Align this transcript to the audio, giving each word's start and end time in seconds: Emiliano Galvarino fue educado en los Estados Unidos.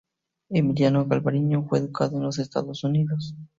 Emiliano 0.49 1.05
Galvarino 1.05 1.67
fue 1.67 1.77
educado 1.77 2.17
en 2.17 2.23
los 2.23 2.39
Estados 2.39 2.83
Unidos. 2.83 3.35